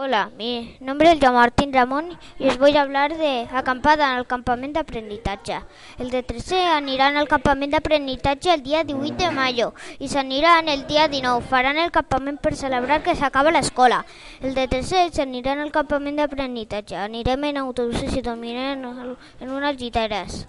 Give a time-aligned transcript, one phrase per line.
[0.00, 4.28] Hola, mi nombre es Martín Ramón y os voy a hablar de acampada en el
[4.28, 5.64] campament d'aprenentatge.
[5.98, 10.86] El de 13 aniran al campament d'aprenentatge el dia 18 de mayo i s'aniran el
[10.86, 11.42] dia 19.
[11.42, 14.04] Faran el campament per celebrar que s'acaba l'escola.
[14.40, 16.94] El de 13 s'aniran al campament d'aprenentatge.
[16.94, 20.46] Anirem en autobusos i dormirem en, unes lliteres.